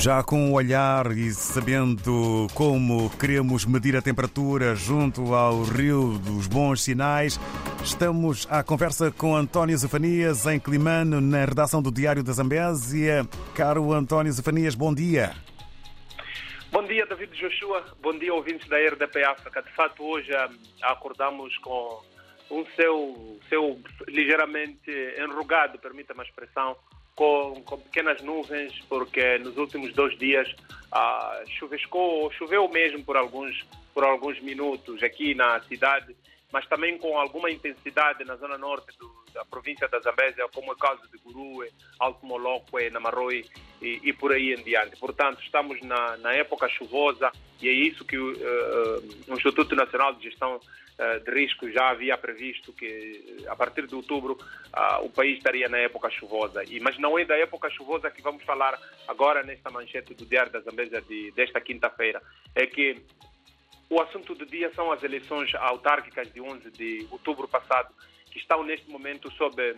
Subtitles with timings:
[0.00, 6.46] Já com o olhar e sabendo como queremos medir a temperatura junto ao Rio dos
[6.46, 7.40] Bons Sinais,
[7.82, 13.26] estamos à conversa com António Zefanias em Climano, na redação do Diário da Zambésia.
[13.54, 15.34] Caro António Zefanias, bom dia.
[16.70, 17.84] Bom dia, David Joshua.
[18.00, 19.62] Bom dia, ouvintes da RDP África.
[19.62, 20.50] De fato, hoje ah,
[20.82, 22.02] acordamos com
[22.50, 26.76] um céu, céu ligeiramente enrugado, permita-me a expressão,
[27.16, 30.54] com, com, pequenas nuvens, porque nos últimos dois dias
[30.92, 36.14] ah, chuvescou, choveu mesmo por alguns, por alguns minutos aqui na cidade,
[36.52, 40.74] mas também com alguma intensidade na zona norte do, da província da Zambésia, como é
[40.74, 43.44] o caso de Gurue, Alto Moloque, Namaroi
[43.82, 44.96] e, e, por aí em diante.
[44.96, 48.32] Portanto, estamos na, na época chuvosa e é isso que uh,
[49.28, 53.94] o Instituto Nacional de Gestão uh, de Risco já havia previsto que a partir de
[53.94, 56.64] outubro uh, o país estaria na época chuvosa.
[56.64, 60.50] E, mas não é da época chuvosa que vamos falar agora nesta manchete do Diário
[60.50, 62.22] da Zambésia de, desta quinta-feira.
[62.54, 63.02] É que
[63.90, 67.94] o assunto do dia são as eleições autárquicas de 11 de outubro passado,
[68.36, 69.76] estão neste momento sob uh,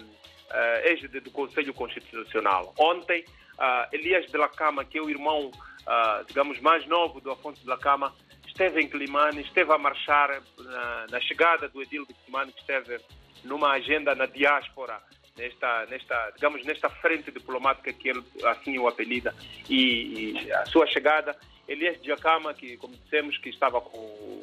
[0.85, 2.75] égide do Conselho Constitucional.
[2.79, 3.25] Ontem,
[3.59, 7.61] uh, Elias de la Cama, que é o irmão, uh, digamos, mais novo do Afonso
[7.63, 8.15] de la Cama,
[8.47, 12.99] esteve em Climane, esteve a marchar na, na chegada do Edil de Climane, que esteve
[13.45, 15.01] numa agenda na diáspora,
[15.37, 19.35] nesta, nesta, digamos, nesta frente diplomática que ele assim o apelida,
[19.69, 23.99] e, e a sua chegada Elias Diacama, que, como dissemos, que estava com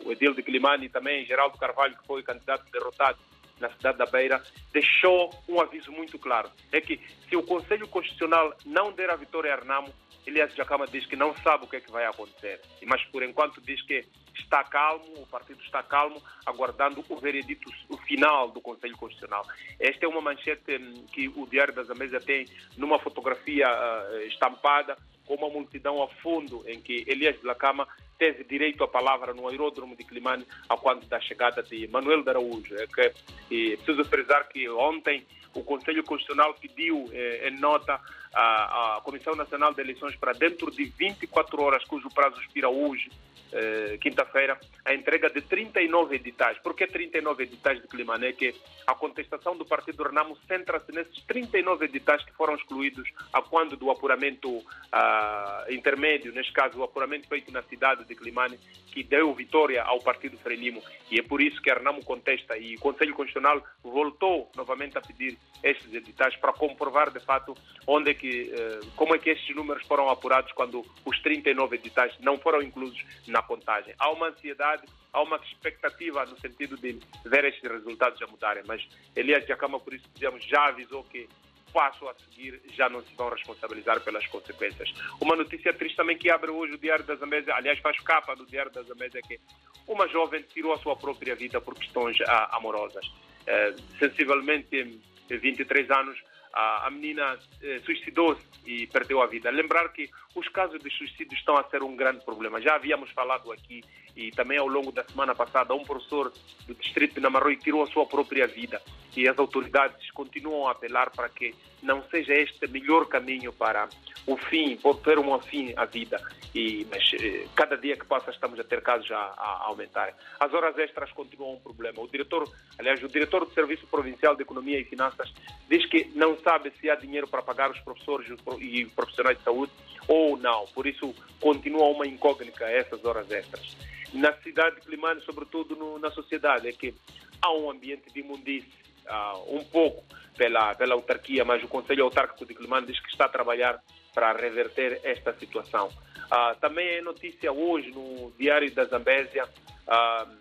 [0.06, 3.18] o Edil de Climane e também Geraldo Carvalho, que foi candidato derrotado
[3.60, 6.50] na cidade da Beira, deixou um aviso muito claro.
[6.72, 9.94] É que se o Conselho Constitucional não der a vitória a Arnamo,
[10.26, 12.60] Elias Diacama diz que não sabe o que é que vai acontecer.
[12.86, 14.04] Mas, por enquanto, diz que
[14.34, 19.46] está calmo, o partido está calmo, aguardando o veredito o final do Conselho Constitucional.
[19.80, 20.80] Esta é uma manchete
[21.12, 26.64] que o Diário da Zambésia tem numa fotografia uh, estampada com uma multidão a fundo
[26.68, 27.88] em que Elias de Lacama
[28.18, 32.30] teve direito à palavra no aeródromo de Climane a quando da chegada de Manuel de
[32.30, 32.76] Araújo.
[32.76, 33.14] É que,
[33.52, 38.00] e preciso frisar que ontem o Conselho Constitucional pediu eh, em nota
[38.36, 43.10] à Comissão Nacional de Eleições para dentro de 24 horas, cujo prazo expira hoje,
[43.58, 46.58] eh, quinta-feira, a entrega de 39 editais.
[46.60, 48.34] Por que 39 editais de Climané?
[48.34, 48.54] Que
[48.86, 53.90] a contestação do Partido Renamo centra-se nesses 39 editais que foram excluídos a quando do
[53.90, 58.60] apuramento ah, intermédio, neste caso o apuramento feito na cidade de Climane,
[58.92, 60.82] que deu vitória ao Partido Frelimo.
[61.10, 65.02] E é por isso que a Renamo contesta e o Conselho Constitucional voltou novamente a
[65.02, 67.56] pedir estes editais para comprovar de fato
[67.88, 72.14] onde é que, eh, como é que estes números foram apurados quando os 39 editais
[72.20, 73.94] não foram inclusos na contagem.
[73.98, 78.88] Há uma ansiedade, há uma expectativa no sentido de ver estes resultados a mudarem, mas
[79.16, 81.28] Elias Jacama, por isso dizemos, já avisou que
[81.74, 84.94] passo a seguir já não se vão responsabilizar pelas consequências.
[85.20, 88.46] Uma notícia triste também que abre hoje o Diário da Zambésia, aliás faz capa do
[88.46, 89.38] Diário da Zambésia, que
[89.86, 93.06] uma jovem tirou a sua própria vida por questões ah, amorosas.
[93.46, 95.00] Eh, sensivelmente
[95.30, 96.18] 23 anos,
[96.56, 99.52] a, menina eh, suicidou-se e perdeu a vida.
[99.52, 102.62] Lembrar que os casos de suicídio estão a ser um grande problema.
[102.62, 103.84] Já havíamos falado aqui
[104.16, 106.32] e também ao longo da semana passada, um professor
[106.68, 108.82] do distrito de Namaroi tirou a sua própria vida
[109.16, 113.88] e as autoridades continuam a apelar para que não seja este melhor caminho para
[114.26, 116.20] o fim, por ter um fim à vida.
[116.54, 120.14] E, mas eh, cada dia que passa estamos a ter casos a, a, aumentar.
[120.40, 122.02] As horas extras continuam um problema.
[122.02, 122.50] O diretor,
[122.80, 125.32] aliás, o diretor do Serviço Provincial de Economia e Finanças
[125.70, 128.28] diz que não sabe se há dinheiro para pagar os professores
[128.60, 129.72] e profissionais de saúde
[130.08, 130.66] ou não.
[130.74, 133.76] Por isso continua uma incógnita essas horas extras.
[134.14, 136.94] Na cidade de Climane, sobretudo no, na sociedade, é que
[137.42, 138.72] há um ambiente de imundície,
[139.08, 140.04] uh, um pouco
[140.38, 143.82] pela, pela autarquia, mas o Conselho Autárquico de Climane diz que está a trabalhar
[144.14, 145.88] para reverter esta situação.
[145.88, 150.32] Uh, também é notícia hoje no Diário da Zambésia uh,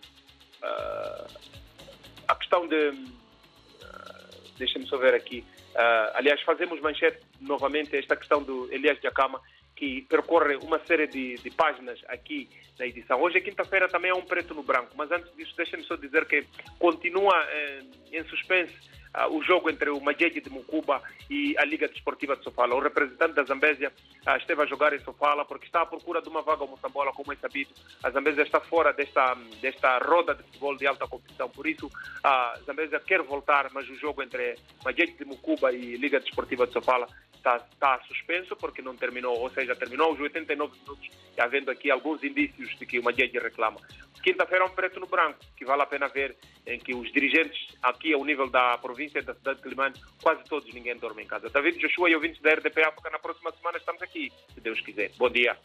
[0.63, 1.27] uh,
[2.27, 2.93] a questão de.
[4.57, 5.45] Deixa-me só ver aqui.
[6.15, 9.41] aliás, fazemos manchete novamente esta questão do Elias Jacama,
[9.75, 12.49] que percorre uma série de, de páginas aqui
[12.79, 13.21] na edição.
[13.21, 16.27] Hoje é quinta-feira, também é um preto no branco, mas antes disso, deixa-me só dizer
[16.27, 16.45] que
[16.79, 17.83] continua eh,
[18.13, 18.75] em suspense
[19.15, 22.75] uh, o jogo entre o Majeje de Mucuba e a Liga Desportiva de Sofala.
[22.75, 23.93] O representante da Zambésia
[24.27, 27.13] uh, esteve a jogar em Sofala porque está à procura de uma vaga ao Moçambola,
[27.13, 27.71] como é sabido.
[28.03, 31.49] A Zambésia está fora desta, desta roda de futebol de alta competição.
[31.49, 31.91] Por isso,
[32.23, 36.73] a Zambésia quer voltar, mas o jogo entre Majeje de Mucuba e Liga Desportiva de
[36.73, 37.07] Sofala
[37.45, 42.23] está, está suspenso porque não terminou, ou seja, terminou os 89 minutos havendo aqui alguns
[42.25, 43.81] indícios de que o Madrid reclama.
[44.23, 46.35] Quinta-feira é um preto no branco, que vale a pena ver,
[46.67, 50.73] em que os dirigentes aqui ao nível da província da cidade de Climane, quase todos
[50.73, 51.51] ninguém dorme em casa.
[51.51, 55.11] David Joshua e ouvintes da RDP África, na próxima semana estamos aqui, se Deus quiser.
[55.19, 55.59] Bom dia.